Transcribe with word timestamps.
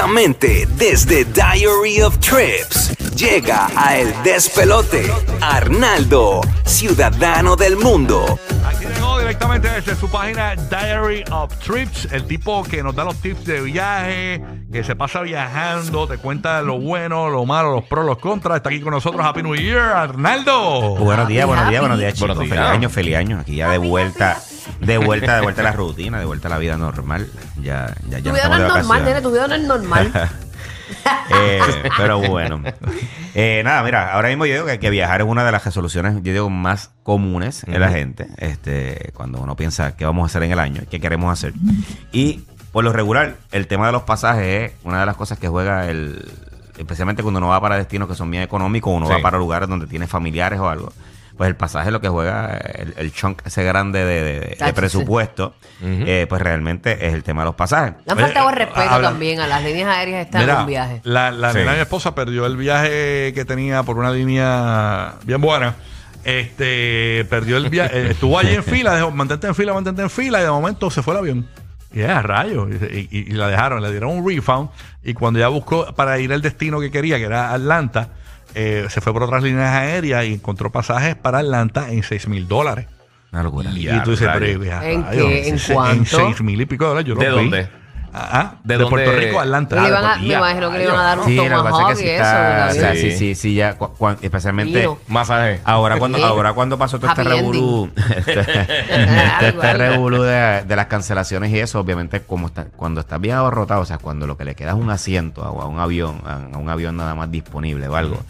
Directamente 0.00 0.66
desde 0.78 1.26
Diary 1.26 2.00
of 2.00 2.16
Trips 2.20 2.96
llega 3.14 3.68
a 3.76 3.98
El 3.98 4.10
Despelote 4.22 5.12
Arnaldo, 5.42 6.40
ciudadano 6.64 7.54
del 7.54 7.76
mundo. 7.76 8.38
Aquí 8.64 8.86
llegó 8.86 9.18
directamente 9.18 9.68
desde 9.68 9.94
su 9.96 10.08
página 10.08 10.56
Diary 10.56 11.22
of 11.30 11.54
Trips, 11.58 12.08
el 12.12 12.24
tipo 12.24 12.62
que 12.62 12.82
nos 12.82 12.96
da 12.96 13.04
los 13.04 13.16
tips 13.16 13.44
de 13.44 13.60
viaje, 13.60 14.42
que 14.72 14.82
se 14.82 14.96
pasa 14.96 15.20
viajando, 15.20 16.08
te 16.08 16.16
cuenta 16.16 16.62
lo 16.62 16.80
bueno, 16.80 17.28
lo 17.28 17.44
malo, 17.44 17.72
los 17.72 17.84
pros, 17.84 18.06
los 18.06 18.16
contras. 18.16 18.56
Está 18.56 18.70
aquí 18.70 18.80
con 18.80 18.94
nosotros 18.94 19.22
Happy 19.22 19.42
New 19.42 19.54
Year, 19.54 19.82
Arnaldo. 19.82 20.96
Buenos 20.96 21.28
días, 21.28 21.46
buenos 21.46 21.68
días, 21.68 21.80
buenos 21.82 21.98
días, 21.98 22.14
chicos. 22.14 22.36
Buenos 22.36 22.44
días. 22.44 22.56
Feliz 22.56 22.72
año, 22.72 22.88
feliz 22.88 23.16
año. 23.16 23.40
Aquí 23.40 23.56
ya 23.56 23.68
de 23.68 23.76
vuelta, 23.76 24.40
de 24.80 24.98
vuelta, 24.98 25.36
de 25.36 25.42
vuelta 25.42 25.60
a 25.60 25.64
la 25.64 25.72
rutina, 25.72 26.18
de 26.18 26.24
vuelta 26.24 26.48
a 26.48 26.50
la 26.50 26.58
vida 26.58 26.76
normal. 26.76 27.28
Ya, 27.62 27.94
ya, 28.08 28.18
ya 28.18 28.30
Tu 28.30 28.36
vida 28.36 28.48
no 28.48 28.54
es 28.54 28.60
de 28.62 28.68
normal, 28.68 29.04
nene, 29.04 29.20
vacaciones. 29.20 29.22
tu 29.22 29.30
vida 29.30 29.48
no 29.48 29.54
es 29.54 29.62
normal. 29.62 30.30
Eh, 31.32 31.60
pero 31.96 32.18
bueno. 32.18 32.60
Eh, 33.36 33.62
nada, 33.64 33.82
mira, 33.84 34.12
ahora 34.12 34.28
mismo 34.28 34.44
yo 34.44 34.54
digo 34.54 34.66
que, 34.66 34.80
que 34.80 34.90
viajar 34.90 35.20
es 35.20 35.26
una 35.28 35.44
de 35.44 35.52
las 35.52 35.64
resoluciones, 35.64 36.14
yo 36.16 36.32
digo, 36.32 36.50
más 36.50 36.90
comunes 37.04 37.62
en 37.64 37.78
la 37.80 37.90
gente. 37.90 38.26
Este, 38.38 39.12
cuando 39.14 39.38
uno 39.40 39.54
piensa 39.54 39.96
qué 39.96 40.04
vamos 40.04 40.24
a 40.24 40.26
hacer 40.26 40.42
en 40.42 40.50
el 40.50 40.58
año, 40.58 40.82
qué 40.90 40.98
queremos 41.00 41.32
hacer. 41.32 41.52
Y 42.10 42.40
por 42.72 42.82
lo 42.82 42.92
regular, 42.92 43.36
el 43.52 43.68
tema 43.68 43.86
de 43.86 43.92
los 43.92 44.02
pasajes 44.02 44.72
es 44.72 44.76
una 44.82 44.98
de 45.00 45.06
las 45.06 45.14
cosas 45.16 45.38
que 45.38 45.46
juega 45.46 45.88
el. 45.88 46.28
Especialmente 46.76 47.22
cuando 47.22 47.38
uno 47.38 47.48
va 47.48 47.60
para 47.60 47.76
destinos 47.76 48.08
que 48.08 48.16
son 48.16 48.28
bien 48.30 48.42
económicos, 48.42 48.92
uno 48.92 49.06
Sí. 49.06 49.12
va 49.12 49.20
para 49.20 49.38
lugares 49.38 49.68
donde 49.68 49.86
tiene 49.86 50.08
familiares 50.08 50.58
o 50.58 50.68
algo. 50.68 50.92
Pues 51.40 51.48
el 51.48 51.56
pasaje 51.56 51.86
es 51.88 51.92
lo 51.94 52.02
que 52.02 52.08
juega, 52.10 52.54
el, 52.58 52.92
el 52.98 53.12
chunk 53.14 53.40
ese 53.46 53.64
grande 53.64 54.04
de, 54.04 54.58
presupuesto, 54.74 55.54
eh, 55.82 56.26
pues 56.28 56.42
realmente 56.42 57.06
es 57.06 57.14
el 57.14 57.22
tema 57.22 57.40
de 57.40 57.46
los 57.46 57.54
pasajes. 57.54 57.94
Le 58.04 58.12
han 58.12 58.18
faltado 58.18 58.48
Oye, 58.48 58.56
respeto 58.56 58.90
habla- 58.90 59.08
también 59.08 59.40
a 59.40 59.46
las 59.46 59.64
líneas 59.64 59.88
aéreas 59.88 60.26
están 60.26 60.46
en 60.46 60.54
un 60.54 60.66
viaje. 60.66 61.00
la, 61.02 61.30
la 61.30 61.52
Sí. 61.52 61.56
nena 61.60 61.70
de 61.70 61.76
mi 61.78 61.82
esposa 61.82 62.14
perdió 62.14 62.44
el 62.44 62.58
viaje 62.58 63.32
que 63.34 63.46
tenía 63.46 63.82
por 63.84 63.96
una 63.96 64.10
línea 64.10 65.14
bien 65.24 65.40
buena. 65.40 65.76
Este, 66.24 67.26
perdió 67.30 67.56
el 67.56 67.70
viaje, 67.70 68.10
estuvo 68.10 68.38
allí 68.38 68.54
en 68.54 68.62
fila, 68.62 68.94
dijo, 68.96 69.10
mantente 69.10 69.46
en 69.46 69.54
fila, 69.54 69.72
mantente 69.72 70.02
en 70.02 70.10
fila, 70.10 70.40
y 70.40 70.44
de 70.44 70.50
momento 70.50 70.90
se 70.90 71.02
fue 71.02 71.14
el 71.14 71.20
avión. 71.20 71.48
Y 71.90 72.02
a 72.02 72.20
rayos, 72.20 72.68
y, 72.92 73.08
y- 73.10 73.18
y 73.28 73.32
la 73.32 73.48
dejaron, 73.48 73.82
le 73.82 73.90
dieron 73.90 74.10
un 74.16 74.28
refund, 74.28 74.68
y 75.02 75.14
cuando 75.14 75.40
ya 75.40 75.48
buscó 75.48 75.86
para 75.94 76.18
ir 76.18 76.34
al 76.34 76.42
destino 76.42 76.80
que 76.80 76.90
quería, 76.90 77.16
que 77.16 77.24
era 77.24 77.54
Atlanta, 77.54 78.10
eh, 78.54 78.86
se 78.88 79.00
fue 79.00 79.12
por 79.12 79.22
otras 79.22 79.42
líneas 79.42 79.70
aéreas 79.74 80.24
y 80.26 80.34
encontró 80.34 80.70
pasajes 80.70 81.14
para 81.16 81.38
Atlanta 81.38 81.90
en 81.90 82.02
6 82.02 82.28
mil 82.28 82.46
dólares. 82.48 82.86
Una 83.32 83.42
locura. 83.44 83.70
Y, 83.72 83.86
tú 84.02 84.10
dices, 84.12 84.28
pero, 84.32 84.46
¿En 84.46 85.04
rayos, 85.04 85.26
qué? 85.28 85.48
¿En 85.48 85.58
cuánto? 85.72 86.20
En 86.20 86.26
6 86.26 86.42
mil 86.42 86.60
y 86.60 86.66
pico 86.66 86.84
de 86.84 86.88
dólares. 86.90 87.08
Yo 87.08 87.14
¿De 87.14 87.28
vi. 87.28 87.34
dónde? 87.34 87.68
Ah, 88.12 88.56
¿De 88.64 88.76
de, 88.76 88.86
Puerto? 88.86 89.12
Rico 89.12 89.38
a 89.38 89.42
Atlanta. 89.42 89.80
Le 89.82 89.86
iban 89.88 90.04
a- 90.04 90.14
Ah, 90.14 90.16
me 90.18 90.26
imagino 90.34 90.72
que 90.72 90.78
le 90.78 90.82
iban 90.84 90.98
a 90.98 91.02
dar 91.04 91.18
un 91.20 91.24
Sí, 91.26 91.36
lo 91.36 91.42
que 91.44 91.48
pasa 91.50 91.62
tomahawk 91.70 91.92
es 91.92 91.98
que 91.98 92.02
y 92.02 92.08
sí 92.08 92.10
eso. 92.10 92.22
está, 92.24 92.68
o 92.68 92.72
sea, 92.74 92.94
Sí. 93.18 93.34
sí, 93.36 93.54
ya, 93.54 93.74
cu- 93.78 93.92
cu- 93.96 94.16
especialmente. 94.20 94.88
Masaje. 95.06 95.60
ahora 95.62 95.96
cuando, 95.96 96.18
ahora 96.26 96.52
cuando 96.52 96.76
pasó 96.76 96.98
todo 96.98 97.08
este 97.10 97.22
revolú, 97.22 97.88
este, 98.16 98.40
Algo, 98.40 98.48
este 99.62 99.66
algo. 99.68 99.78
revolú 99.78 100.22
de, 100.22 100.64
de 100.66 100.74
las 100.76 100.86
cancelaciones 100.86 101.52
y 101.52 101.60
eso, 101.60 101.78
obviamente, 101.78 102.22
como 102.22 102.48
está, 102.48 102.64
cuando 102.64 103.00
estás 103.00 103.20
bien 103.20 103.36
abarrotado, 103.36 103.82
o 103.82 103.86
sea, 103.86 103.98
cuando 103.98 104.26
lo 104.26 104.36
que 104.36 104.44
le 104.44 104.56
queda 104.56 104.70
es 104.70 104.76
un 104.76 104.90
asiento 104.90 105.44
a, 105.44 105.48
a 105.48 105.66
un 105.66 105.78
avión, 105.78 106.20
a, 106.26 106.34
a 106.52 106.58
un 106.58 106.68
avión 106.68 106.96
nada 106.96 107.14
más 107.14 107.30
disponible 107.30 107.86
o 107.86 107.94
algo, 107.94 108.20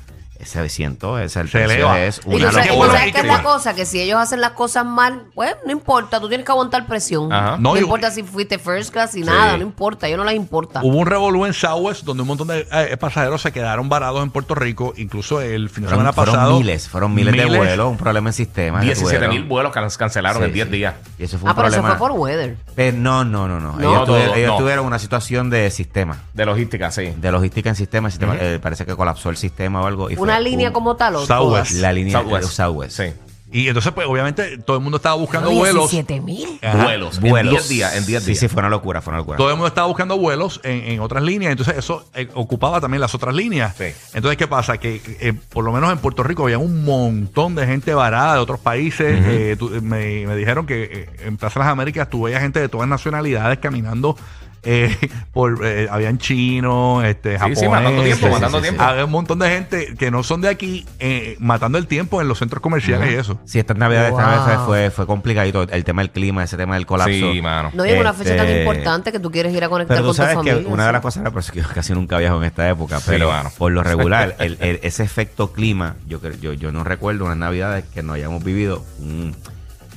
ese 0.41 0.59
asiento, 0.61 1.19
ese 1.19 1.41
el 1.41 1.49
Se 1.49 1.59
precio 1.59 1.75
eleva. 1.75 2.01
es 2.01 2.21
Y 2.25 2.29
una 2.29 2.37
y 2.37 2.41
locura. 2.69 2.93
sabes 2.93 3.13
qué 3.13 3.19
es 3.19 3.25
Y 3.25 3.27
la 3.27 3.37
que- 3.39 3.43
cosa, 3.43 3.75
que 3.75 3.87
si 3.87 4.01
ellos 4.01 4.19
hacen 4.19 4.41
las 4.41 4.53
cosas 4.53 4.85
mal, 4.85 5.25
pues 5.35 5.55
no 5.67 5.73
importa, 5.73 6.21
tú 6.21 6.29
tienes 6.29 6.45
que 6.47 6.53
aguantar 6.53 6.87
presión. 6.87 7.33
Ajá. 7.33 7.53
No, 7.59 7.71
No, 7.71 7.77
y- 7.77 7.81
importa 7.81 8.11
si 8.11 8.23
fuiste 8.23 8.59
first 8.59 8.93
class 8.93 9.15
y 9.15 9.21
nada, 9.23 9.57
no 9.57 9.63
importa, 9.63 10.07
a 10.07 10.09
ellos 10.09 10.19
no 10.19 10.25
les 10.25 10.35
importa. 10.35 10.81
Hubo 10.83 10.97
un 10.99 11.07
revolú 11.07 11.47
en 11.47 11.53
Southwest 11.53 12.05
donde 12.05 12.23
un 12.23 12.29
montón 12.29 12.49
de 12.49 12.67
eh, 12.73 12.97
pasajeros 12.97 13.43
se 13.43 13.53
quedaron 13.53 13.89
varados 13.89 14.23
en 14.23 14.31
Puerto 14.31 14.55
Rico. 14.55 14.95
Incluso 14.97 15.41
el 15.41 15.69
fin 15.71 15.83
de 15.85 15.89
Fueron, 15.89 16.01
semana 16.05 16.13
fueron 16.13 16.35
pasado. 16.35 16.59
miles, 16.59 16.89
fueron 16.89 17.15
miles, 17.15 17.35
de 17.37 17.45
vuelos, 17.57 17.89
un 17.91 17.97
problema 17.97 18.31
en 18.31 18.35
sistema. 18.35 18.81
que 18.81 18.87
17 18.87 19.21
mil 19.21 19.29
tuvieron. 19.29 19.49
vuelos 19.49 19.73
can- 19.73 19.89
cancelaron 19.99 20.43
Sí, 20.43 20.47
en 20.49 20.53
10 20.55 20.67
sí. 20.67 20.73
días. 20.73 20.95
Y 21.19 21.25
eso 21.25 21.39
fue 21.39 21.47
un 21.47 21.50
Ah, 21.50 21.55
pero 21.55 21.69
eso 21.69 21.77
problema. 21.79 21.99
fue 21.99 22.09
por 22.09 22.19
weather. 22.19 22.56
Eh, 22.77 22.93
no, 22.97 23.25
no, 23.25 23.47
no, 23.49 23.61
no. 23.61 23.73
No. 23.73 23.79
Ellos, 23.81 23.93
No, 23.93 24.05
tuvieron, 24.05 24.27
todo, 24.29 24.37
ellos 24.37 24.50
no. 24.50 24.56
tuvieron 24.59 24.87
una 24.87 24.99
situación 24.99 25.50
de 25.50 25.71
sistema. 25.71 26.19
De 26.34 26.47
logística, 26.47 26.91
sí. 26.91 27.12
De 27.17 27.31
logística 27.33 27.69
en 27.69 27.77
sistema. 27.77 28.09
el 28.09 28.12
sistema, 28.12 28.37
eh, 28.41 28.59
parece 28.62 28.84
que 28.87 28.95
colapsó 28.97 29.31
el 29.31 29.37
sistema 29.37 29.83
o 29.83 29.87
algo. 29.87 30.11
y 30.11 30.17
Una 30.31 30.41
línea 30.41 30.73
como 30.73 30.97
tal 30.97 31.17
o 31.17 31.27
Southwest. 31.27 31.71
todas? 31.71 31.73
La 31.75 31.93
línea 31.93 32.19
Southwest. 32.21 32.51
Southwest. 32.51 32.97
Sí. 32.97 33.13
Y 33.53 33.67
entonces, 33.67 33.91
pues, 33.93 34.07
obviamente, 34.07 34.59
todo 34.59 34.77
el 34.77 34.83
mundo 34.85 34.99
estaba 34.99 35.17
buscando 35.17 35.51
vuelos. 35.51 35.91
17 35.91 36.21
mil. 36.21 36.61
Ajá. 36.63 36.85
Vuelos. 36.85 37.19
Vuelos. 37.19 37.41
En 37.55 37.59
10 37.59 37.69
días. 37.69 37.97
En 37.97 38.07
10 38.07 38.23
Sí, 38.23 38.27
días. 38.31 38.39
sí, 38.39 38.47
fue 38.47 38.61
una 38.61 38.69
locura, 38.69 39.03
fue 39.03 39.11
una 39.11 39.19
locura. 39.19 39.39
Todo 39.39 39.49
el 39.51 39.57
mundo 39.57 39.67
estaba 39.67 39.89
buscando 39.89 40.17
vuelos 40.17 40.61
en, 40.63 40.85
en 40.93 41.01
otras 41.01 41.25
líneas, 41.25 41.51
entonces 41.51 41.77
eso 41.77 42.05
eh, 42.15 42.29
ocupaba 42.35 42.81
también 42.81 43.01
las 43.01 43.13
otras 43.13 43.35
líneas. 43.35 43.75
Sí. 43.77 43.87
Entonces, 44.15 44.37
¿qué 44.37 44.47
pasa? 44.47 44.79
Que 44.79 45.03
eh, 45.21 45.33
por 45.49 45.65
lo 45.65 45.73
menos 45.73 45.91
en 45.91 45.99
Puerto 45.99 46.23
Rico 46.23 46.45
había 46.45 46.59
un 46.59 46.85
montón 46.85 47.57
de 47.57 47.67
gente 47.67 47.93
varada 47.93 48.35
de 48.35 48.39
otros 48.41 48.61
países. 48.61 49.21
Eh, 49.27 49.57
tú- 49.59 49.69
me, 49.83 50.29
me 50.29 50.37
dijeron 50.37 50.65
que 50.65 50.85
eh, 50.85 51.09
en 51.27 51.37
Plaza 51.37 51.59
de 51.59 51.65
las 51.65 51.73
Américas 51.73 52.09
tú 52.09 52.23
veías 52.23 52.41
gente 52.41 52.61
de 52.61 52.69
todas 52.69 52.87
nacionalidades 52.87 53.59
caminando. 53.59 54.17
Eh, 54.62 54.94
por 55.32 55.60
eh, 55.65 55.88
habían 55.91 56.19
chinos, 56.19 57.04
este, 57.04 57.31
Sí, 57.31 57.34
sí, 57.37 57.41
japoneses, 57.66 57.71
matando 57.71 58.03
tiempo, 58.03 58.26
sí, 58.26 58.32
matando 58.32 58.59
sí, 58.59 58.62
sí. 58.65 58.69
tiempo. 58.71 58.82
Había 58.82 59.04
un 59.04 59.10
montón 59.10 59.38
de 59.38 59.48
gente 59.50 59.94
que 59.98 60.10
no 60.10 60.22
son 60.22 60.41
de 60.41 60.48
aquí 60.48 60.87
eh, 60.98 61.37
matando 61.38 61.78
el 61.78 61.87
tiempo 61.87 62.21
en 62.21 62.28
los 62.28 62.38
centros 62.38 62.60
comerciales 62.62 63.10
y 63.12 63.15
eso. 63.15 63.41
Sí, 63.44 63.59
esta 63.59 63.75
Navidad 63.75 64.09
esta. 64.09 64.22
Navidad 64.22 64.66
fue, 64.66 64.91
fue 64.91 65.06
complicadito. 65.06 65.62
El 65.62 65.84
tema 65.84 66.03
del 66.03 66.10
clima, 66.10 66.43
ese 66.44 66.56
tema 66.56 66.75
del 66.75 66.87
colapso. 66.87 67.12
Sí, 67.12 67.41
mano. 67.43 67.70
No 67.75 67.84
llega 67.84 68.00
una 68.00 68.12
fecha 68.12 68.37
tan 68.37 68.47
Este, 68.47 68.60
importante 68.60 69.12
que 69.12 69.19
tú 69.20 69.31
quieres 69.31 69.54
ir 69.54 69.65
a 69.65 69.69
conectar 69.69 69.97
Pero 69.97 70.09
tú 70.10 70.16
con 70.16 70.16
tu 70.16 70.22
sabes 70.32 70.38
que 70.44 70.50
familia. 70.53 70.72
una 70.72 70.87
de 70.87 70.93
las 70.93 71.00
cosas, 71.00 71.31
por 71.31 71.41
eso 71.41 71.53
que 71.53 71.60
yo 71.62 71.69
casi 71.75 71.93
nunca 71.93 72.19
viajo 72.19 72.37
en 72.38 72.44
esta 72.44 72.69
época, 72.69 73.00
pero 73.06 73.31
mano. 73.31 73.50
por 73.56 73.72
lo 73.72 73.82
regular, 73.82 74.37
el- 74.41 74.56
el- 74.60 74.81
ese 74.82 75.03
efecto 75.03 75.53
clima, 75.53 75.97
yo, 76.06 76.20
yo, 76.41 76.53
yo 76.53 76.72
no 76.72 76.84
recuerdo 76.84 77.25
unas 77.25 77.37
navidades 77.37 77.84
que 77.94 78.03
no 78.03 78.12
hayamos 78.12 78.43
vivido 78.44 78.84
un- 78.99 79.34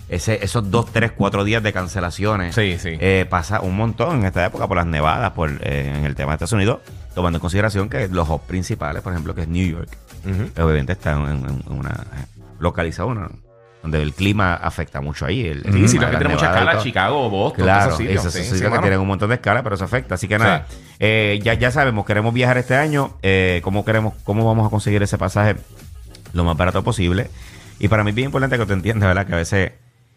ese, 0.10 0.44
esos 0.44 0.70
dos, 0.70 0.92
tres, 0.92 1.12
cuatro 1.12 1.44
días 1.44 1.64
de 1.64 1.74
cancelaciones. 1.74 2.54
Sí, 2.56 2.78
sí. 2.80 2.98
Eh, 3.00 3.26
pasa 3.30 3.62
un 3.62 3.76
montón 3.76 4.20
en 4.20 4.26
esta 4.26 4.46
época 4.46 4.68
por 4.68 4.78
las 4.78 4.86
nevadas, 4.86 5.32
por 5.32 5.50
eh, 5.62 5.94
en 5.96 6.06
el 6.06 6.16
tema 6.16 6.32
de 6.32 6.36
Estados 6.36 6.54
Unidos, 6.54 6.80
tomando 7.16 7.38
en 7.38 7.42
consideración 7.42 7.90
que 7.90 8.08
los 8.08 8.30
hubs 8.30 8.44
principales, 8.44 9.02
por 9.02 9.14
ejemplo, 9.14 9.34
que 9.34 9.42
es 9.42 9.48
New 9.48 9.66
York, 9.66 9.90
Ujú. 10.26 10.52
que 10.54 10.62
obviamente 10.62 10.94
está 10.94 11.14
en, 11.14 11.22
en- 11.46 11.64
una 11.68 12.06
localizado 12.60 13.10
una- 13.10 13.30
donde 13.82 14.02
el 14.02 14.14
clima 14.14 14.54
afecta 14.54 15.02
mucho 15.02 15.26
ahí. 15.26 15.46
El, 15.46 15.64
Sí, 15.74 15.88
sí, 15.90 16.00
las 16.00 16.12
tiene 16.12 16.30
mucha 16.30 16.46
escala. 16.46 16.78
Chicago, 16.78 17.30
Boston, 17.30 17.66
Claro, 17.66 17.86
esos 17.88 17.98
sitios. 17.98 18.26
esos 18.26 18.34
Sí, 18.34 18.44
sí, 18.56 18.62
que 18.62 18.70
mano. 18.70 18.82
tienen 18.82 19.00
un 19.02 19.08
montón 19.08 19.28
de 19.28 19.36
escala, 19.36 19.62
pero 19.62 19.76
eso 19.76 19.84
afecta. 19.84 20.16
Así 20.16 20.30
que 20.30 20.36
Sí. 20.38 20.42
nada, 20.42 20.68
eh, 21.00 21.38
ya, 21.44 21.54
ya 21.56 21.70
sabemos, 21.70 22.06
queremos 22.06 22.34
viajar 22.34 22.58
este 22.58 22.78
año, 22.78 23.18
eh, 23.24 23.60
cómo 23.62 23.84
queremos, 23.84 24.14
cómo 24.24 24.46
vamos 24.46 24.66
a 24.68 24.70
conseguir 24.70 25.04
ese 25.04 25.18
pasaje 25.18 25.58
lo 26.32 26.46
más 26.46 26.56
barato 26.56 26.82
posible. 26.82 27.30
Y 27.78 27.90
para 27.90 28.06
mí 28.06 28.12
es 28.12 28.16
bien 28.16 28.28
importante 28.28 28.58
que 28.58 28.66
tú 28.66 28.72
entiendas, 28.72 29.10
¿verdad? 29.10 29.28
Que 29.28 29.34
a 29.34 29.38
veces 29.38 29.72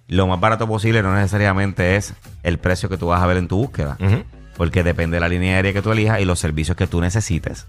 lo 0.08 0.26
más 0.26 0.38
barato 0.40 0.66
posible 0.68 1.02
no 1.02 1.14
necesariamente 1.14 1.96
es 1.96 2.14
el 2.42 2.58
precio 2.58 2.88
que 2.88 2.96
tú 2.96 3.06
vas 3.08 3.22
a 3.22 3.26
ver 3.26 3.36
en 3.38 3.48
tu 3.48 3.56
búsqueda. 3.56 3.96
Porque 4.56 4.82
depende 4.82 5.16
de 5.16 5.20
la 5.20 5.28
línea 5.28 5.56
aérea 5.56 5.72
que 5.72 5.82
tú 5.82 5.92
elijas 5.92 6.20
y 6.20 6.24
los 6.24 6.38
servicios 6.38 6.76
que 6.76 6.86
tú 6.86 7.00
necesites. 7.00 7.66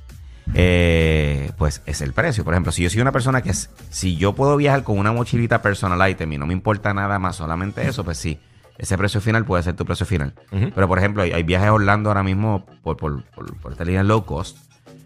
eh, 0.53 1.51
pues 1.57 1.81
es 1.85 2.01
el 2.01 2.13
precio. 2.13 2.43
Por 2.45 2.53
ejemplo, 2.53 2.71
si 2.71 2.83
yo 2.83 2.89
soy 2.89 3.01
una 3.01 3.11
persona 3.11 3.41
que 3.41 3.49
es, 3.49 3.69
si 3.89 4.15
yo 4.15 4.33
puedo 4.33 4.55
viajar 4.57 4.83
con 4.83 4.97
una 4.97 5.11
mochilita 5.11 5.61
personal 5.61 6.09
item 6.09 6.33
y 6.33 6.37
no 6.37 6.45
me 6.45 6.53
importa 6.53 6.93
nada 6.93 7.19
más, 7.19 7.35
solamente 7.35 7.85
eso, 7.87 8.03
pues 8.05 8.17
sí, 8.17 8.39
ese 8.77 8.97
precio 8.97 9.19
final 9.19 9.43
puede 9.43 9.63
ser 9.63 9.75
tu 9.75 9.85
precio 9.85 10.05
final. 10.05 10.33
Pero 10.73 10.87
por 10.87 10.99
ejemplo, 10.99 11.23
hay, 11.23 11.31
hay 11.33 11.43
viajes 11.43 11.67
a 11.67 11.73
Orlando 11.73 12.09
ahora 12.09 12.23
mismo 12.23 12.65
por, 12.83 12.95
por, 12.95 13.23
por, 13.25 13.53
por 13.57 13.71
esta 13.73 13.83
línea 13.83 14.03
low 14.03 14.23
cost 14.25 14.57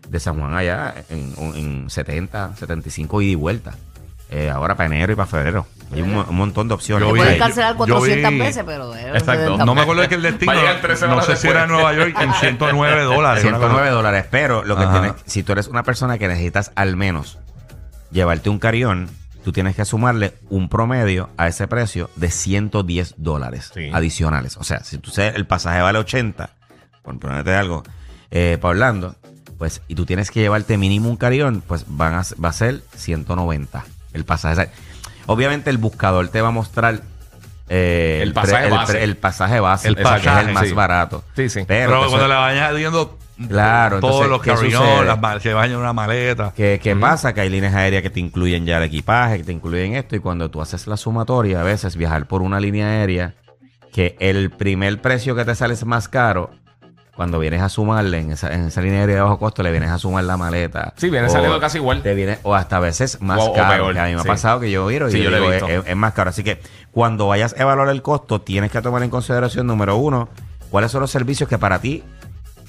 de 0.10 0.20
San 0.20 0.38
Juan 0.38 0.54
allá 0.54 0.94
en, 1.10 1.34
en 1.56 1.90
70, 1.90 2.56
75 2.58 3.22
ida 3.24 3.32
y 3.32 3.36
vuelta. 3.36 3.76
Eh, 4.34 4.50
ahora 4.50 4.76
para 4.76 4.88
enero 4.88 5.12
y 5.12 5.16
para 5.16 5.28
febrero. 5.28 5.68
Hay 5.94 6.02
un, 6.02 6.14
mo- 6.14 6.26
un 6.30 6.36
montón 6.38 6.70
de 6.70 6.74
opciones. 6.74 7.02
Yo 7.06 7.08
Te 7.08 7.14
vi- 7.14 7.20
pueden 7.20 7.34
Ahí. 7.34 7.40
cancelar 7.40 7.72
yo 7.74 7.78
400 7.80 8.32
vi- 8.32 8.40
veces, 8.40 8.64
pero... 8.66 8.96
eh, 8.96 9.10
Exacto. 9.14 9.58
No 9.58 9.76
me 9.76 9.82
acuerdo 9.82 10.02
de 10.04 10.08
que 10.08 10.16
el 10.16 10.22
destino, 10.22 10.54
Va 10.54 10.58
a 10.58 10.62
llegar 10.62 10.82
tres 10.82 11.02
no 11.02 11.08
semanas 11.08 11.26
sé 11.26 11.36
si 11.36 11.48
era. 11.50 11.68
Nueva 11.68 11.94
York, 11.94 12.16
en 12.18 12.34
109 12.34 13.04
dólares. 13.04 13.44
una 13.44 13.58
cosa- 13.58 13.68
109 13.68 13.90
dólares, 13.90 14.26
pero 14.32 14.64
lo 14.64 14.78
que 14.78 14.84
Ajá. 14.84 15.02
tienes, 15.02 15.22
si 15.26 15.44
tú 15.44 15.52
eres 15.52 15.68
una 15.68 15.84
persona 15.84 16.18
que 16.18 16.30
necesitas 16.30 16.72
al 16.76 16.96
menos 16.96 17.40
llevarte 18.10 18.50
un 18.50 18.58
carión, 18.60 19.10
tú 19.44 19.52
tienes 19.52 19.76
que 19.76 19.84
sumarle 19.84 20.34
un 20.50 20.70
promedio 20.70 21.30
a 21.36 21.50
ese 21.50 21.68
precio 21.68 22.10
de 22.16 22.32
110 22.32 23.16
dólares 23.18 23.72
Sí. 23.74 23.90
adicionales. 23.92 24.56
O 24.56 24.64
sea, 24.64 24.82
si 24.86 24.98
tú 24.98 25.12
sabes, 25.12 25.36
el 25.36 25.46
pasaje 25.46 25.82
vale 25.82 26.00
80, 26.00 26.52
por 27.04 27.20
ponerte 27.20 27.54
algo, 27.54 27.84
eh, 28.30 28.58
para 28.62 28.70
Orlando, 28.72 29.16
pues, 29.58 29.82
y 29.90 29.96
tú 29.96 30.06
tienes 30.06 30.32
que 30.32 30.40
llevarte 30.40 30.78
mínimo 30.78 31.10
un 31.10 31.18
carión, 31.18 31.62
pues 31.68 31.84
van 31.88 32.14
a, 32.14 32.24
va 32.42 32.48
a 32.50 32.54
ser 32.54 32.82
190 32.96 33.84
el 34.14 34.26
pasaje. 34.26 34.54
O 34.54 34.56
sea, 34.64 34.72
obviamente 35.28 35.70
el 35.70 35.78
buscador 35.78 36.28
te 36.30 36.42
va 36.42 36.50
a 36.50 36.52
mostrar 36.52 37.02
eh, 37.70 38.20
El 38.22 38.34
pasaje 38.34 38.66
el, 38.66 38.72
base. 38.72 39.04
el 39.04 39.18
pasaje 39.18 39.60
base, 39.60 39.88
El 39.88 39.98
es 39.98 40.54
más 40.54 40.68
sí. 40.68 40.74
barato. 40.74 41.24
Sí, 41.36 41.48
sí. 41.50 41.62
Pero, 41.68 41.92
Pero 41.92 42.10
cuando 42.10 42.28
le 42.28 42.36
vayas 42.36 42.64
añadiendo 42.70 43.18
Claro, 43.48 44.00
todos 44.00 44.28
los 44.28 45.20
mal- 45.20 45.42
se 45.42 45.54
vayan 45.54 45.72
en 45.76 45.78
una 45.80 45.94
maleta. 45.94 46.54
¿Qué, 46.56 46.80
qué 46.84 46.96
pasa? 46.96 47.34
Que 47.34 47.42
hay 47.42 47.50
líneas 47.50 47.74
aéreas 47.74 48.04
que 48.04 48.10
te 48.12 48.20
incluyen 48.20 48.66
ya 48.68 48.78
el 48.78 48.84
equipaje, 48.84 49.38
que 49.40 49.44
te 49.46 49.52
incluyen 49.52 49.96
esto, 49.96 50.16
y 50.16 50.20
cuando 50.20 50.52
tú 50.52 50.62
haces 50.62 50.86
la 50.86 50.96
sumatoria, 50.96 51.62
a 51.62 51.64
veces 51.64 51.96
viajar 51.96 52.28
por 52.28 52.44
una 52.44 52.60
línea 52.60 52.88
aérea, 52.88 53.34
que 53.92 54.16
el 54.20 54.52
primer 54.52 55.02
precio 55.02 55.34
que 55.36 55.44
te 55.44 55.56
sale 55.56 55.74
es 55.74 55.86
más 55.86 56.08
caro, 56.08 56.52
cuando 57.22 57.38
vienes 57.38 57.62
a 57.62 57.70
sumarle 57.70 58.18
en 58.20 58.32
esa, 58.32 58.52
en 58.52 58.66
esa 58.66 58.82
línea 58.82 59.06
de 59.06 59.22
bajo 59.22 59.38
costo, 59.38 59.62
le 59.62 59.70
vienes 59.70 59.92
a 59.92 60.00
sumar 60.00 60.24
la 60.24 60.38
maleta. 60.38 60.92
Sí, 60.98 61.12
viene 61.12 61.28
O 61.28 61.30
saliendo 61.30 61.60
casi 61.60 61.78
igual. 61.78 62.02
Te 62.02 62.16
viene, 62.16 62.40
o 62.42 62.56
hasta 62.56 62.78
a 62.78 62.80
veces 62.80 63.22
más 63.22 63.38
O- 63.40 63.52
o 63.52 63.54
caro. 63.54 63.84
peor, 63.86 64.00
a 64.00 64.06
mí 64.08 64.16
me 64.16 64.22
sí. 64.24 64.28
ha 64.28 64.32
pasado 64.32 64.60
que 64.60 64.72
yo 64.72 64.88
miro 64.88 65.08
y 65.08 65.12
Sí, 65.12 65.22
yo 65.22 65.30
yo 65.30 65.36
digo, 65.36 65.52
es, 65.68 65.84
es 65.86 65.96
más 65.96 66.14
caro. 66.14 66.32
Así 66.32 66.44
que 66.44 66.60
cuando 66.90 67.28
vayas 67.28 67.54
a 67.56 67.62
evaluar 67.62 67.90
el 67.90 68.02
costo, 68.02 68.42
tienes 68.42 68.72
que 68.72 68.82
tomar 68.82 69.04
en 69.04 69.12
consideración, 69.12 69.68
número 69.68 69.98
uno, 69.98 70.30
cuáles 70.72 70.90
son 70.92 71.02
los 71.02 71.12
servicios 71.12 71.48
que 71.48 71.60
para 71.60 71.78
ti 71.80 72.04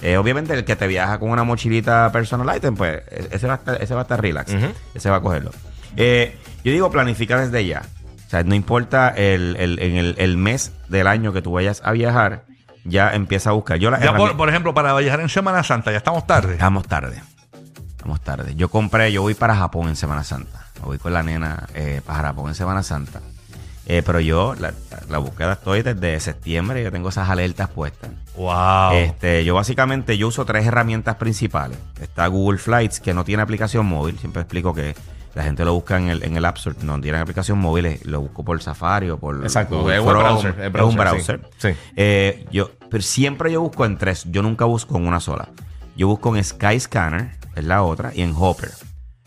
eh, 0.03 0.19
obviamente 0.19 0.53
el 0.53 0.65
que 0.67 0.77
te 0.77 0.87
viaja 0.87 1.19
con 1.19 1.31
una 1.31 1.45
mochilita 1.45 2.13
personal 2.13 2.55
item, 2.55 2.75
pues 2.77 3.01
e- 3.11 3.29
ese 3.31 3.47
va 3.47 3.55
a 3.55 3.57
estar, 3.57 3.83
ese 3.83 3.95
va 3.95 4.01
a 4.01 4.03
estar 4.03 4.21
relax. 4.21 4.55
Ese 4.93 5.09
va 5.09 5.17
a 5.17 5.21
cogerlo. 5.23 5.51
Eh, 5.97 6.37
yo 6.63 6.73
digo 6.73 6.91
planifica 6.91 7.41
desde 7.41 7.65
ya. 7.65 7.83
O 8.27 8.31
sea, 8.31 8.43
no 8.43 8.55
importa 8.55 9.09
el, 9.17 9.57
el- 9.59 9.79
en 9.79 9.97
el, 9.97 10.15
el 10.19 10.37
mes 10.37 10.73
del 10.89 11.07
año 11.07 11.33
que 11.33 11.41
tú 11.41 11.53
vayas 11.53 11.81
a 11.85 11.93
viajar, 11.93 12.43
ya 12.85 13.15
empieza 13.15 13.51
a 13.51 13.53
buscar. 13.53 13.79
Yo 13.79 13.91
la 13.91 14.01
Ya 14.01 14.15
por, 14.15 14.49
ejemplo, 14.49 14.75
para 14.75 14.95
viajar 14.97 15.21
en 15.21 15.29
Semana 15.29 15.63
Santa, 15.63 15.91
ya 15.91 15.99
estamos 15.99 16.27
tarde. 16.27 16.53
Estamos 16.55 16.87
tarde. 16.87 17.23
Estamos 17.91 18.21
tarde. 18.21 18.55
Yo 18.55 18.69
compré, 18.69 19.13
yo 19.13 19.23
voy 19.23 19.35
para 19.35 19.55
Japón 19.55 19.89
en 19.89 19.97
Semana 19.97 20.25
Santa. 20.25 20.67
Me 20.81 20.87
voy 20.87 20.99
con 20.99 21.13
la 21.13 21.23
nena 21.23 21.67
eh, 21.75 22.01
para 22.05 22.29
Japón 22.29 22.49
en 22.49 22.55
Semana 22.55 22.83
Santa. 22.83 23.21
Eh, 23.87 24.03
pero 24.05 24.21
yo, 24.21 24.55
la, 24.59 24.73
la 25.09 25.19
búsqueda 25.19 25.55
estoy 25.55 25.83
desde 25.83 26.19
septiembre, 26.21 26.83
yo 26.83 26.93
tengo 26.93 27.09
esas 27.09 27.29
alertas 27.29 27.69
puestas. 27.69 28.11
Wow. 28.37 28.93
Este, 28.95 29.45
yo 29.45 29.55
básicamente 29.55 30.17
yo 30.17 30.29
uso 30.29 30.45
tres 30.45 30.67
herramientas 30.67 31.17
principales. 31.17 31.79
Está 32.01 32.27
Google 32.29 32.59
Flights, 32.59 33.01
que 33.01 33.13
no 33.13 33.25
tiene 33.25 33.43
aplicación 33.43 33.87
móvil. 33.87 34.19
Siempre 34.19 34.43
explico 34.43 34.73
que 34.75 34.95
la 35.35 35.43
gente 35.45 35.65
lo 35.65 35.75
busca 35.75 35.97
en 35.99 36.09
el, 36.09 36.23
en 36.25 36.37
el 36.37 36.45
App 36.45 36.57
Store. 36.59 36.77
No 36.83 37.01
tiene 37.01 37.19
aplicación 37.19 37.59
móvil. 37.59 37.99
Lo 38.05 38.21
busco 38.21 38.45
por 38.45 38.63
Safari 38.63 39.11
o 39.11 39.19
por 39.19 39.43
Exacto, 39.43 39.91
es 39.91 40.01
Chrome. 40.01 40.13
browser, 40.21 40.51
es 40.51 40.59
Es 40.59 40.67
un 40.67 40.73
browser, 40.73 41.39
browser. 41.39 41.41
sí. 41.59 41.69
Sí. 41.73 41.79
Eh, 41.97 42.47
yo, 42.53 42.71
pero 42.91 43.03
siempre 43.03 43.51
yo 43.53 43.61
busco 43.63 43.85
en 43.87 43.97
tres. 43.99 44.25
Yo 44.31 44.43
nunca 44.43 44.65
busco 44.65 44.97
en 44.99 45.07
una 45.07 45.21
sola. 45.21 45.49
Yo 45.97 46.09
busco 46.09 46.35
en 46.37 46.43
Skyscanner, 46.45 47.31
es 47.57 47.65
la 47.65 47.83
otra, 47.83 48.13
y 48.15 48.23
en 48.23 48.35
Hopper. 48.37 48.71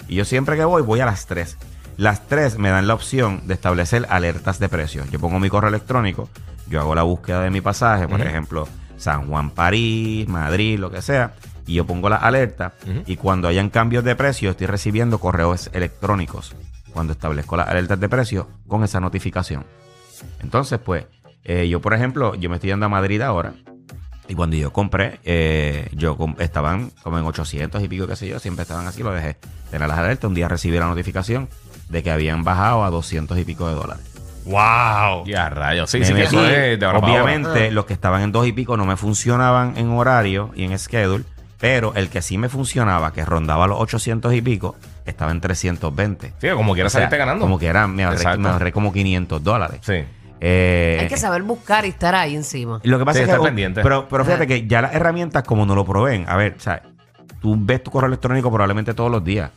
Y 0.07 0.15
yo 0.15 0.25
siempre 0.25 0.55
que 0.55 0.65
voy, 0.65 0.81
voy 0.83 0.99
a 0.99 1.05
las 1.05 1.25
tres. 1.25 1.57
Las 1.97 2.27
tres 2.27 2.57
me 2.57 2.69
dan 2.69 2.87
la 2.87 2.93
opción 2.93 3.41
de 3.47 3.53
establecer 3.53 4.05
alertas 4.09 4.59
de 4.59 4.67
precios. 4.69 5.09
Yo 5.11 5.19
pongo 5.19 5.39
mi 5.39 5.49
correo 5.49 5.69
electrónico, 5.69 6.29
yo 6.67 6.81
hago 6.81 6.93
la 6.93 7.03
búsqueda 7.03 7.41
de 7.41 7.49
mi 7.49 7.61
pasaje, 7.61 8.07
por 8.07 8.19
ejemplo, 8.21 8.67
San 8.97 9.27
Juan, 9.29 9.49
París, 9.51 10.27
Madrid, 10.27 10.77
lo 10.77 10.91
que 10.91 11.01
sea, 11.01 11.33
y 11.67 11.73
yo 11.75 11.85
pongo 11.85 12.09
la 12.09 12.17
alerta. 12.17 12.73
Ujú. 12.83 13.01
Y 13.05 13.17
cuando 13.17 13.47
hayan 13.47 13.69
cambios 13.69 14.03
de 14.03 14.15
precio, 14.15 14.51
estoy 14.51 14.67
recibiendo 14.67 15.19
correos 15.19 15.69
electrónicos 15.73 16.55
cuando 16.93 17.13
establezco 17.13 17.57
las 17.57 17.67
alertas 17.67 17.99
de 17.99 18.07
precio 18.09 18.47
con 18.67 18.83
esa 18.83 18.99
notificación. 18.99 19.65
Entonces, 20.41 20.79
pues, 20.79 21.05
eh, 21.43 21.67
yo, 21.67 21.81
por 21.81 21.93
ejemplo, 21.93 22.35
yo 22.35 22.49
me 22.49 22.55
estoy 22.55 22.69
yendo 22.69 22.85
a 22.85 22.89
Madrid 22.89 23.21
ahora. 23.21 23.53
Y 24.27 24.33
cuando 24.33 24.55
yo 24.55 24.73
compré, 24.73 25.19
eh, 25.23 25.87
yo 25.91 26.17
estaban 26.39 26.91
como 27.03 27.19
en 27.19 27.25
800 27.25 27.83
y 27.83 27.87
pico, 27.87 28.07
qué 28.07 28.15
sé 28.15 28.27
yo, 28.27 28.39
siempre 28.39 28.63
estaban 28.63 28.87
así, 28.87 29.03
lo 29.03 29.11
dejé. 29.11 29.37
Tener 29.69 29.87
las 29.87 29.99
alertas, 29.99 30.27
un 30.27 30.33
día 30.33 30.47
recibí 30.47 30.79
la 30.79 30.87
notificación 30.87 31.47
de 31.89 32.01
que 32.01 32.09
habían 32.09 32.43
bajado 32.43 32.83
a 32.83 32.89
200 32.89 33.37
y 33.37 33.43
pico 33.45 33.67
de 33.67 33.75
dólares. 33.75 34.03
wow. 34.45 35.25
Ya, 35.27 35.49
rayos. 35.49 35.91
Sí, 35.91 35.99
Me 35.99 36.05
sí, 36.05 36.13
que 36.13 36.23
eso 36.23 36.43
es 36.43 36.79
de. 36.79 36.85
Obviamente, 36.87 37.69
los 37.71 37.85
que 37.85 37.93
estaban 37.93 38.21
en 38.23 38.31
dos 38.31 38.47
y 38.47 38.51
pico 38.53 38.77
no 38.77 38.85
me 38.85 38.95
funcionaban 38.97 39.77
en 39.77 39.89
horario 39.91 40.51
y 40.55 40.63
en 40.63 40.77
schedule, 40.79 41.23
pero 41.59 41.93
el 41.95 42.09
que 42.09 42.21
sí 42.21 42.37
me 42.37 42.49
funcionaba, 42.49 43.13
que 43.13 43.23
rondaba 43.25 43.67
los 43.67 43.79
800 43.79 44.33
y 44.33 44.41
pico, 44.41 44.75
estaba 45.05 45.31
en 45.31 45.41
320. 45.41 46.33
Sí, 46.39 46.47
como 46.55 46.73
O 46.73 46.75
sea, 46.75 46.89
salirte 46.89 47.17
ganando. 47.17 47.43
Como 47.45 47.57
que 47.59 47.67
era, 47.67 47.87
me 47.87 48.03
ahorré, 48.03 48.17
Exacto. 48.17 48.39
me 48.39 48.49
ahorré 48.49 48.71
como 48.71 48.91
500 48.93 49.43
dólares. 49.43 49.79
Sí. 49.81 50.03
Eh, 50.41 50.97
Hay 51.01 51.07
que 51.07 51.17
saber 51.17 51.41
buscar 51.43 51.85
y 51.85 51.89
estar 51.89 52.13
ahí 52.13 52.35
encima. 52.35 52.79
Lo 52.83 52.99
que 52.99 53.05
pasa 53.05 53.17
Sí, 53.19 53.23
es 53.23 53.27
que. 53.27 53.31
estar 53.33 53.45
pendiente. 53.47 53.81
Pero, 53.81 54.07
pero 54.09 54.25
fíjate 54.25 54.47
que 54.47 54.67
ya 54.67 54.81
las 54.81 54.93
herramientas, 54.93 55.43
como 55.43 55.65
no 55.65 55.75
lo 55.75 55.85
proveen, 55.85 56.25
a 56.27 56.35
ver, 56.35 56.55
o 56.57 56.59
sea, 56.59 56.81
tú 57.41 57.55
ves 57.57 57.81
tu 57.83 57.89
correo 57.89 58.07
electrónico 58.07 58.51
probablemente 58.51 58.93
todos 58.93 59.09
los 59.09 59.23
días. 59.23 59.51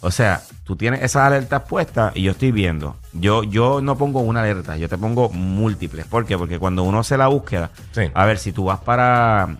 O 0.00 0.10
sea, 0.10 0.40
tú 0.64 0.74
tienes 0.76 1.02
esas 1.02 1.22
alertas 1.26 1.62
puestas 1.68 2.12
y 2.16 2.22
yo 2.22 2.32
estoy 2.32 2.50
viendo. 2.50 2.96
Yo, 3.12 3.42
yo 3.44 3.80
no 3.82 3.96
pongo 3.98 4.20
una 4.20 4.40
alerta, 4.40 4.76
yo 4.78 4.88
te 4.88 4.96
pongo 4.96 5.28
múltiples. 5.28 6.06
¿Por 6.06 6.24
qué? 6.24 6.38
Porque 6.38 6.58
cuando 6.58 6.82
uno 6.82 7.00
hace 7.00 7.16
la 7.18 7.26
búsqueda, 7.28 7.70
Sí. 7.92 8.02
a 8.14 8.24
ver, 8.24 8.38
si 8.38 8.52
tú 8.52 8.64
vas 8.64 8.80
para, 8.80 9.56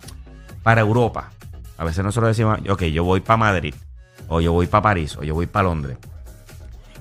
para 0.63 0.81
Europa, 0.81 1.29
a 1.83 1.85
veces 1.85 2.03
nosotros 2.03 2.29
decimos, 2.29 2.59
ok, 2.69 2.83
yo 2.83 3.03
voy 3.03 3.19
para 3.19 3.37
Madrid, 3.37 3.75
o 4.29 4.41
yo 4.41 4.53
voy 4.53 4.67
para 4.67 4.81
París, 4.81 5.17
o 5.17 5.23
yo 5.23 5.33
voy 5.33 5.47
para 5.47 5.67
Londres. 5.67 5.97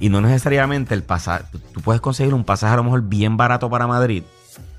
Y 0.01 0.09
no 0.09 0.21
necesariamente 0.21 0.95
el 0.95 1.05
pasaje, 1.05 1.45
tú, 1.73 1.81
puedes 1.81 2.01
conseguir 2.01 2.35
un 2.35 2.45
pasaje 2.45 2.75
a 2.75 2.77
lo 2.77 2.85
mejor 2.85 3.03
bien 3.03 3.37
barato 3.37 3.71
para 3.71 3.87
Madrid 3.87 4.25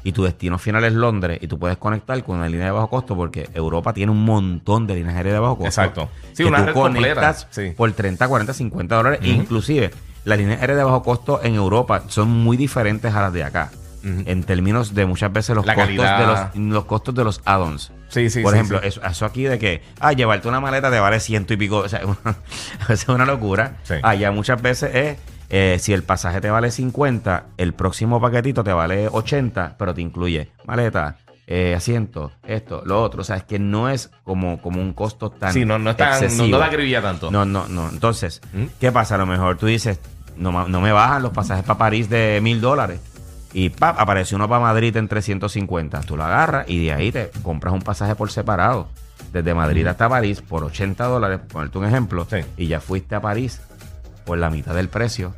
y 0.04 0.12
tu 0.12 0.24
destino 0.26 0.60
final 0.60 0.84
es 0.84 0.92
Londres 0.92 1.40
y 1.42 1.48
tú 1.48 1.58
puedes 1.58 1.78
conectar 1.78 2.22
con 2.26 2.38
una 2.38 2.50
línea 2.50 2.66
de 2.66 2.72
bajo 2.72 2.90
costo 2.90 3.16
porque 3.16 3.50
Europa 3.54 3.94
tiene 3.94 4.12
un 4.12 4.26
montón 4.26 4.86
de 4.86 4.96
líneas 4.96 5.16
aéreas 5.16 5.36
de 5.36 5.40
bajo 5.40 5.56
costo. 5.56 5.68
Exacto. 5.70 6.10
Sí, 6.34 6.44
que 6.44 6.50
una 6.50 6.60
tú 6.60 6.66
red 6.66 6.74
conectas 6.74 7.48
Sí. 7.52 7.72
por 7.78 7.90
30, 7.94 8.28
40, 8.28 8.54
50 8.54 8.96
dólares. 8.98 9.20
Ujú. 9.22 9.30
Inclusive, 9.30 9.92
las 10.26 10.38
líneas 10.38 10.60
aéreas 10.60 10.80
de 10.80 10.84
bajo 10.84 11.02
costo 11.04 11.40
en 11.42 11.56
Europa 11.56 12.04
son 12.10 12.30
muy 12.30 12.58
diferentes 12.58 13.14
a 13.16 13.22
las 13.22 13.32
de 13.32 13.46
acá. 13.46 13.72
En 14.04 14.44
términos 14.44 14.94
de 14.94 15.06
muchas 15.06 15.32
veces 15.32 15.56
los 15.56 15.66
La 15.66 15.76
costos 15.76 15.92
de 15.94 15.98
calidad. 15.98 16.52
los, 16.56 16.64
los 16.74 16.86
costos 16.86 17.16
de 17.16 17.24
los 17.24 17.42
add-ons. 17.46 17.92
Sí, 18.10 18.30
sí, 18.30 18.42
Por 18.42 18.52
sí, 18.52 18.58
ejemplo, 18.58 18.80
sí. 18.82 18.88
Eso, 18.88 19.02
eso 19.06 19.26
aquí 19.26 19.44
de 19.46 19.58
que, 19.58 19.82
ah, 20.02 20.12
llevarte 20.12 20.48
una 20.50 20.60
maleta 20.60 20.92
te 20.92 21.00
vale 21.00 21.20
ciento 21.22 21.54
y 21.54 21.58
pico. 21.58 21.78
O 21.78 21.88
sea, 21.90 22.02
una- 22.06 22.36
es 22.90 23.08
una 23.08 23.26
locura. 23.26 23.78
Sí. 23.84 23.96
Allá 24.04 24.32
muchas 24.32 24.62
veces 24.62 24.94
es, 24.94 25.18
eh, 25.50 25.78
si 25.80 25.94
el 25.94 26.04
pasaje 26.04 26.42
te 26.42 26.50
vale 26.50 26.70
50, 26.70 27.46
el 27.58 27.74
próximo 27.74 28.20
paquetito 28.20 28.64
te 28.64 28.74
vale 28.74 29.08
80, 29.10 29.76
pero 29.80 29.94
te 29.94 30.02
incluye 30.02 30.52
maleta, 30.66 31.18
eh, 31.48 31.74
asiento, 31.76 32.32
esto, 32.46 32.82
lo 32.86 33.02
otro. 33.02 33.22
O 33.22 33.24
sea, 33.24 33.38
es 33.38 33.44
que 33.44 33.58
no 33.60 33.90
es 33.90 34.12
como, 34.26 34.62
como 34.62 34.82
un 34.82 34.94
costo 34.94 35.30
tan 35.30 35.54
Sí, 35.54 35.64
no, 35.66 35.80
no 35.80 35.92
es 35.92 35.98
tan, 35.98 36.10
no, 36.10 36.16
excesivo. 36.18 36.58
no 36.58 36.64
acribilla 36.64 37.02
tanto. 37.02 37.32
No, 37.32 37.46
no, 37.46 37.68
no. 37.70 37.90
Entonces, 37.90 38.42
¿Mm? 38.54 38.66
¿qué 38.82 38.92
pasa? 38.92 39.16
A 39.16 39.18
lo 39.18 39.26
mejor 39.26 39.58
tú 39.58 39.66
dices, 39.68 40.00
no, 40.36 40.68
no 40.68 40.82
me 40.82 40.92
bajan 40.92 41.24
los 41.24 41.32
pasajes 41.32 41.64
para 41.64 41.78
París 41.78 42.10
de 42.10 42.40
mil 42.42 42.60
dólares. 42.60 43.00
Y 43.54 43.70
pap, 43.70 44.00
apareció 44.00 44.36
uno 44.38 44.50
para 44.50 44.62
Madrid 44.62 44.96
en 44.98 45.08
350. 45.08 46.02
Tú 46.02 46.18
lo 46.18 46.24
agarras 46.24 46.68
y 46.68 46.84
de 46.86 46.94
ahí 46.94 47.12
te 47.12 47.30
compras 47.44 47.74
un 47.74 47.82
pasaje 47.82 48.16
por 48.16 48.32
separado. 48.32 48.88
Desde 49.32 49.54
Madrid 49.54 49.86
hasta 49.88 50.10
París 50.10 50.42
por 50.42 50.64
80 50.64 51.04
dólares, 51.06 51.40
ponerte 51.52 51.78
un 51.78 51.86
ejemplo. 51.86 52.28
Sí. 52.30 52.38
Y 52.58 52.68
ya 52.68 52.80
fuiste 52.80 53.16
a 53.16 53.22
París 53.22 53.62
por 54.26 54.38
la 54.38 54.50
mitad 54.50 54.74
del 54.74 54.90
precio. 54.90 55.34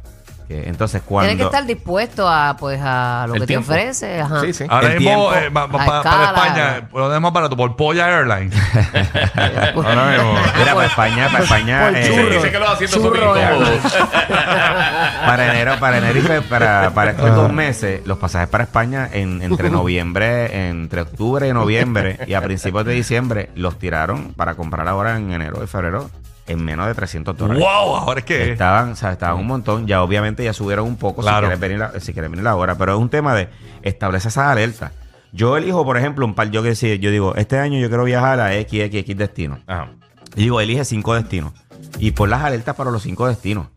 Que, 0.47 0.69
entonces, 0.69 1.01
cuando. 1.03 1.27
Tienes 1.29 1.43
que 1.43 1.47
estar 1.55 1.65
dispuesto 1.65 2.29
a, 2.29 2.55
pues, 2.57 2.79
a 2.83 3.25
lo 3.27 3.33
El 3.35 3.41
que 3.41 3.47
tiempo. 3.47 3.67
te 3.73 3.79
ofrece. 3.79 4.21
Ajá. 4.21 4.41
Sí, 4.41 4.53
sí. 4.53 4.65
Ahora 4.69 4.87
El 4.93 4.99
mismo, 4.99 5.29
tiempo, 5.31 5.33
eh, 5.47 5.51
pa- 5.51 5.67
para 5.67 5.97
escala. 5.97 6.25
España, 6.25 6.89
lo 6.93 7.07
tenemos 7.07 7.33
barato 7.33 7.57
por 7.57 7.75
Polla 7.75 8.07
Airlines. 8.09 8.53
Ahora 9.75 10.05
mismo. 10.11 10.33
Mira, 10.57 10.73
para 10.75 10.85
España, 10.87 11.29
para 11.31 11.43
España. 11.43 11.85
Por 11.87 11.97
eh, 11.97 12.07
churro. 12.07 12.29
Dice 12.35 12.51
que 12.51 12.59
los 12.59 12.69
asientos 12.69 13.01
son 13.01 13.13
Churro, 13.13 13.35
incómodos. 13.37 13.79
para 15.25 15.51
enero, 15.51 15.73
para 15.79 15.97
enero 15.97 16.19
y 16.19 16.21
fe- 16.21 16.41
para, 16.41 16.91
para 16.91 17.11
estos 17.11 17.35
dos 17.35 17.51
meses, 17.51 18.01
los 18.05 18.17
pasajes 18.17 18.47
para 18.49 18.63
España 18.65 19.09
en, 19.11 19.41
entre 19.41 19.69
noviembre, 19.69 20.69
entre 20.69 21.01
octubre 21.01 21.47
y 21.47 21.53
noviembre 21.53 22.19
y 22.27 22.33
a 22.33 22.41
principios 22.41 22.85
de 22.85 22.93
diciembre 22.93 23.49
los 23.55 23.77
tiraron 23.79 24.33
para 24.33 24.55
comprar 24.55 24.87
ahora 24.87 25.17
en 25.17 25.31
enero 25.31 25.63
y 25.63 25.67
febrero 25.67 26.09
en 26.47 26.63
menos 26.63 26.87
de 26.87 26.93
300 26.93 27.35
dólares. 27.37 27.61
wow, 27.63 27.95
ahora 27.97 28.19
es 28.19 28.25
que. 28.25 28.51
Estaban, 28.51 28.91
o 28.91 28.95
sea, 28.95 29.11
estaban 29.13 29.37
un 29.39 29.47
montón. 29.47 29.87
Ya 29.87 30.03
obviamente 30.03 30.43
ya 30.43 30.53
subieron 30.53 30.85
un 30.87 30.95
poco 30.97 31.21
Claro. 31.21 31.47
si 31.47 31.55
quieres 31.55 31.59
venir 31.59 31.83
a- 31.83 31.99
si 31.99 32.13
quieres 32.13 32.29
venir 32.31 32.47
ahora. 32.47 32.75
Pero 32.75 32.93
es 32.95 32.99
un 32.99 33.09
tema 33.09 33.33
de 33.33 33.49
establecer 33.81 34.29
esas 34.29 34.45
alertas. 34.47 34.91
Yo 35.31 35.57
elijo, 35.57 35.83
por 35.83 35.97
ejemplo, 35.97 36.25
un 36.25 36.33
par, 36.33 36.49
yo 36.51 36.63
que 36.63 36.75
sí, 36.75 36.97
yo 36.99 37.11
digo, 37.11 37.35
este 37.35 37.59
año 37.59 37.77
yo 37.79 37.87
quiero 37.89 38.03
viajar 38.05 38.39
a 38.39 38.51
XXX 38.53 39.17
destino. 39.17 39.59
Ajá. 39.67 39.89
Y 40.35 40.43
digo, 40.43 40.61
elige 40.61 40.85
cinco 40.85 41.13
destinos. 41.13 41.51
Y 41.99 42.11
pon 42.11 42.29
las 42.29 42.41
alertas 42.43 42.75
para 42.75 42.91
los 42.91 43.03
cinco 43.03 43.27
destinos. 43.27 43.67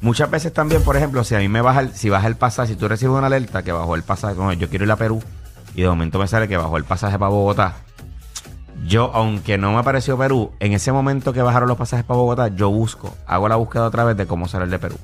Muchas 0.00 0.30
veces 0.30 0.52
también, 0.52 0.82
por 0.82 0.96
ejemplo, 0.96 1.22
si 1.24 1.34
a 1.34 1.38
mí 1.38 1.48
me 1.48 1.60
baja 1.60 1.80
el, 1.80 1.92
si 1.94 2.08
baja 2.10 2.26
el 2.26 2.36
pasaje, 2.36 2.72
si 2.72 2.76
tú 2.78 2.88
recibes 2.88 3.14
una 3.16 3.26
alerta 3.28 3.62
que 3.62 3.72
bajó 3.72 3.94
el 3.94 4.02
pasaje, 4.02 4.34
como 4.34 4.52
yo 4.52 4.68
quiero 4.68 4.84
ir 4.84 4.90
a 4.90 4.96
Perú, 4.96 5.22
y 5.74 5.82
de 5.82 5.88
momento 5.88 6.18
me 6.18 6.26
sale 6.26 6.48
que 6.48 6.56
bajó 6.56 6.76
el 6.76 6.84
pasaje 6.84 7.18
para 7.18 7.28
Bogotá. 7.30 7.76
Yo, 8.86 9.10
aunque 9.14 9.58
no 9.58 9.72
me 9.72 9.78
apareció 9.78 10.18
Perú, 10.18 10.52
en 10.60 10.72
ese 10.72 10.90
momento 10.92 11.32
que 11.32 11.40
bajaron 11.42 11.68
los 11.68 11.78
pasajes 11.78 12.04
para 12.04 12.18
Bogotá, 12.18 12.48
yo 12.48 12.70
busco, 12.70 13.14
hago 13.26 13.48
la 13.48 13.56
búsqueda 13.56 13.84
otra 13.86 14.04
vez 14.04 14.16
de 14.16 14.26
cómo 14.26 14.48
salir 14.48 14.68
de 14.68 14.78
Perú. 14.78 14.96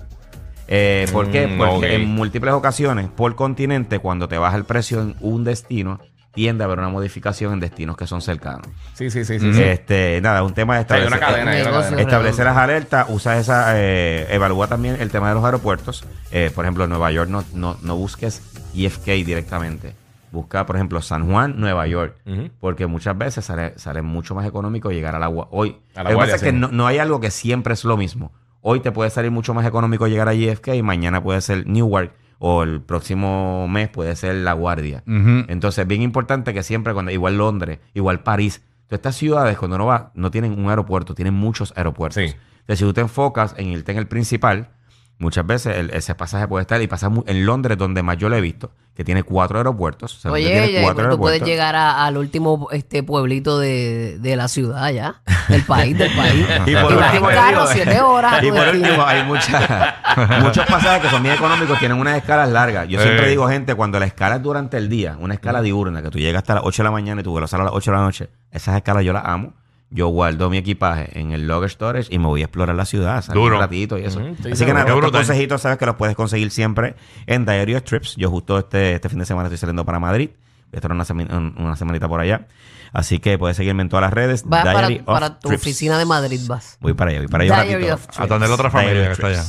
Eh, 0.66 1.06
¿Por 1.12 1.30
qué? 1.30 1.46
Mm, 1.46 1.58
Porque 1.58 1.94
en 1.94 2.06
múltiples 2.08 2.52
ocasiones, 2.54 3.08
por 3.08 3.34
continente, 3.36 4.00
cuando 4.00 4.28
te 4.28 4.36
baja 4.36 4.56
el 4.56 4.64
precio 4.64 5.00
en 5.00 5.14
un 5.20 5.44
destino, 5.44 6.00
tiende 6.34 6.62
a 6.62 6.66
haber 6.66 6.78
una 6.80 6.88
modificación 6.90 7.52
en 7.54 7.60
destinos 7.60 7.96
que 7.96 8.06
son 8.06 8.20
cercanos. 8.20 8.66
Sí, 8.94 9.10
sí, 9.10 9.24
sí, 9.24 9.40
sí. 9.40 9.54
sí. 9.54 9.62
Este, 9.62 10.20
nada, 10.20 10.42
un 10.42 10.52
tema 10.54 10.74
de 10.78 10.80
Hay 10.94 11.06
una 11.06 11.16
establecer- 11.16 11.20
cadena, 11.20 11.50
hay 11.52 11.60
una 11.62 11.70
Negocio. 11.70 11.90
cadena. 11.90 12.02
Establece 12.02 12.44
las 12.44 12.56
alertas, 12.56 13.06
usa 13.08 13.38
esa, 13.38 13.72
eh, 13.76 14.26
evalúa 14.30 14.66
también 14.66 14.96
el 15.00 15.10
tema 15.10 15.28
de 15.30 15.34
los 15.36 15.44
aeropuertos. 15.44 16.04
Eh, 16.30 16.50
por 16.54 16.64
ejemplo, 16.64 16.84
en 16.84 16.90
Nueva 16.90 17.10
York 17.12 17.30
no, 17.30 17.44
no, 17.54 17.76
no 17.82 17.96
busques 17.96 18.42
JFK 18.74 19.24
directamente. 19.24 19.94
Busca, 20.32 20.66
por 20.66 20.76
ejemplo, 20.76 21.00
San 21.02 21.30
Juan, 21.30 21.54
Nueva 21.58 21.86
York. 21.86 22.16
Porque 22.60 22.86
muchas 22.86 23.16
veces 23.16 23.44
sale, 23.44 23.72
sale 23.76 24.02
mucho 24.02 24.34
más 24.34 24.46
económico 24.46 24.90
llegar 24.90 25.14
al 25.14 25.22
agua. 25.22 25.48
Hoy, 25.50 25.78
A 25.94 26.02
la 26.02 26.10
lo 26.10 26.18
que 26.18 26.24
pasa 26.24 26.36
es 26.36 26.42
que 26.42 26.52
no, 26.52 26.68
no 26.68 26.86
hay 26.86 26.98
algo 26.98 27.20
que 27.20 27.30
siempre 27.30 27.74
es 27.74 27.84
lo 27.84 27.96
mismo. 27.96 28.32
Hoy 28.60 28.80
te 28.80 28.92
puede 28.92 29.10
salir 29.10 29.30
mucho 29.30 29.54
más 29.54 29.66
económico 29.66 30.06
llegar 30.08 30.28
a 30.28 30.34
JFK 30.34 30.74
y 30.74 30.82
mañana 30.82 31.22
puede 31.22 31.40
ser 31.40 31.66
Newark 31.66 32.12
o 32.38 32.62
el 32.62 32.80
próximo 32.80 33.66
mes 33.68 33.88
puede 33.88 34.14
ser 34.16 34.34
La 34.36 34.52
Guardia. 34.52 35.02
Ujú. 35.06 35.44
Entonces, 35.48 35.86
bien 35.86 36.02
importante 36.02 36.54
que 36.54 36.62
siempre, 36.62 36.92
cuando 36.92 37.10
igual 37.10 37.36
Londres, 37.36 37.80
igual 37.94 38.20
París, 38.20 38.62
Entonces, 38.82 38.98
estas 38.98 39.16
ciudades, 39.16 39.58
cuando 39.58 39.76
uno 39.76 39.86
va, 39.86 40.12
no 40.14 40.30
tienen 40.30 40.58
un 40.58 40.70
aeropuerto, 40.70 41.14
tienen 41.14 41.34
muchos 41.34 41.72
aeropuertos. 41.76 42.22
Sí. 42.22 42.36
Entonces, 42.60 42.78
si 42.78 42.84
tú 42.84 42.92
te 42.92 43.00
enfocas 43.00 43.54
en 43.58 43.68
irte 43.68 43.92
en 43.92 43.98
el 43.98 44.06
principal, 44.06 44.70
muchas 45.18 45.46
veces 45.46 45.76
el- 45.76 45.90
ese 45.90 46.14
pasaje 46.14 46.46
puede 46.48 46.62
estar, 46.62 46.80
y 46.80 46.86
pasa 46.86 47.10
en 47.26 47.46
Londres, 47.46 47.76
donde 47.78 48.02
más 48.02 48.16
yo 48.18 48.28
lo 48.28 48.36
he 48.36 48.40
visto, 48.40 48.70
que 48.94 49.04
tiene 49.04 49.22
cuatro 49.22 49.58
aeropuertos. 49.58 50.16
O 50.16 50.20
sea, 50.20 50.32
Oye, 50.32 50.48
tiene 50.50 50.82
cuatro 50.82 51.08
tú 51.10 51.18
puedes 51.18 51.42
llegar 51.42 51.74
a- 51.76 52.04
al 52.04 52.16
último 52.16 52.68
este 52.72 53.02
pueblito 53.02 53.58
de, 53.58 54.18
de 54.18 54.36
la 54.36 54.48
ciudad 54.48 54.90
ya. 54.90 55.20
Del 55.48 55.62
país, 55.62 55.96
del 55.96 56.14
país. 56.16 56.46
Y 56.66 56.74
por 56.74 56.92
último, 56.96 57.28
carro 57.28 57.66
siete 57.68 58.00
horas 58.00 58.42
Y 58.42 58.50
por 58.50 58.68
último, 58.68 59.04
hay 59.06 59.22
muchas, 59.24 59.94
muchos 60.42 60.66
pasajes 60.66 61.02
que 61.02 61.08
son 61.10 61.22
bien 61.22 61.34
económicos, 61.36 61.78
tienen 61.78 61.98
unas 61.98 62.16
escalas 62.16 62.48
largas. 62.50 62.88
Yo 62.88 63.00
siempre 63.00 63.26
Eh. 63.26 63.30
digo, 63.30 63.48
gente, 63.48 63.74
cuando 63.74 63.98
la 64.00 64.06
escala 64.06 64.36
es 64.36 64.42
durante 64.42 64.76
el 64.76 64.88
día, 64.88 65.16
una 65.18 65.34
escala 65.34 65.62
diurna, 65.62 66.02
que 66.02 66.10
tú 66.10 66.18
llegas 66.18 66.42
hasta 66.42 66.54
las 66.56 66.64
8 66.64 66.82
de 66.82 66.84
la 66.84 66.90
mañana 66.90 67.20
y 67.20 67.24
tú 67.24 67.30
vuelves 67.30 67.52
a 67.54 67.58
las 67.58 67.70
8 67.72 67.90
de 67.90 67.96
la 67.96 68.02
noche, 68.02 68.28
esas 68.50 68.76
escalas 68.76 69.04
yo 69.04 69.12
las 69.12 69.24
amo. 69.24 69.52
Yo 69.90 70.08
guardo 70.08 70.50
mi 70.50 70.58
equipaje 70.58 71.18
en 71.18 71.32
el 71.32 71.46
luggage 71.48 71.72
storage 71.74 72.08
y 72.14 72.18
me 72.18 72.26
voy 72.26 72.42
a 72.42 72.44
explorar 72.44 72.76
la 72.76 72.84
ciudad, 72.84 73.22
salir 73.22 73.40
Duro. 73.42 73.54
un 73.56 73.62
ratito 73.62 73.96
y 73.96 74.04
eso. 74.04 74.20
Sí, 74.42 74.50
Así 74.52 74.66
que 74.66 74.74
nada, 74.74 74.86
estos 74.94 75.10
consejitos 75.10 75.62
sabes 75.62 75.78
que 75.78 75.86
los 75.86 75.96
puedes 75.96 76.14
conseguir 76.14 76.50
siempre 76.50 76.94
en 77.26 77.46
Diary 77.46 77.74
of 77.74 77.84
Trips. 77.84 78.14
Yo 78.16 78.28
justo 78.30 78.58
este, 78.58 78.94
este 78.96 79.08
fin 79.08 79.18
de 79.18 79.24
semana 79.24 79.46
estoy 79.48 79.56
saliendo 79.58 79.86
para 79.86 79.98
Madrid. 79.98 80.28
Voy 80.70 80.70
a 80.74 80.76
estar 80.76 80.92
una, 80.92 81.04
un- 81.34 81.54
una 81.56 81.74
semanita 81.76 82.06
por 82.06 82.20
allá. 82.20 82.46
Así 82.92 83.18
que 83.18 83.38
puedes 83.38 83.56
seguirme 83.56 83.82
en 83.82 83.88
todas 83.88 84.02
las 84.02 84.12
redes. 84.12 84.44
Vas 84.44 84.62
para, 84.64 84.88
para 85.04 85.38
tu 85.40 85.48
Trips. 85.48 85.62
oficina 85.62 85.98
de 85.98 86.04
Madrid, 86.04 86.40
vas. 86.46 86.76
Voy 86.80 86.92
para 86.92 87.10
allá, 87.10 87.20
voy 87.20 87.28
para 87.28 87.44
allá 87.44 87.54
un 87.54 87.60
Diary 87.68 87.74
ratito. 87.88 87.94
of 87.94 88.02
Trips. 88.02 88.20
A 88.20 88.24
atender 88.24 88.50
a 88.50 88.54
otra 88.54 88.70
familia 88.70 88.94
Diary 88.94 89.06
que 89.08 89.12
está 89.12 89.26
allá. 89.28 89.42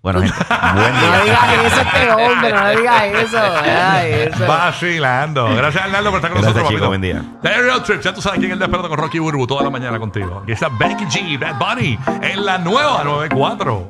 Bueno, 0.00 0.20
gente, 0.20 0.36
buen 0.74 0.94
No 0.94 1.24
digas 1.24 1.52
eso 1.64 1.80
este 1.80 2.10
hombre, 2.12 2.52
no 2.52 2.68
digas 2.70 3.02
eso. 3.04 4.46
Vacilando. 4.46 5.54
Gracias, 5.54 5.84
Arnaldo, 5.84 6.10
por 6.10 6.18
estar 6.18 6.30
con 6.32 6.40
Gracias, 6.42 6.54
nosotros. 6.62 6.68
chico, 6.68 6.78
papito. 6.78 6.88
buen 6.88 7.00
día. 7.00 7.22
Diary 7.42 7.68
of 7.70 7.82
Trips, 7.82 8.04
ya 8.04 8.14
tú 8.14 8.22
sabes 8.22 8.38
quién 8.38 8.50
es 8.50 8.54
el 8.54 8.58
despertar 8.60 8.88
con 8.88 8.98
Rocky 8.98 9.18
Burbu 9.18 9.46
toda 9.46 9.64
la 9.64 9.70
mañana 9.70 9.98
contigo. 9.98 10.40
Aquí 10.42 10.52
está 10.52 10.68
Becky 10.68 11.04
G, 11.06 11.38
Bad 11.38 11.58
Bunny, 11.58 11.98
en 12.22 12.44
la 12.44 12.58
nueva 12.58 13.02
94. 13.04 13.86